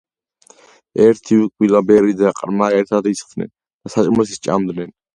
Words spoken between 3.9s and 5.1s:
საჭმელს სჭამდნენ.